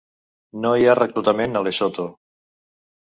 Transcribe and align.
No 0.63 0.71
hi 0.79 0.87
ha 0.87 0.95
reclutament 0.99 1.59
a 1.59 1.63
Lesotho. 1.67 2.07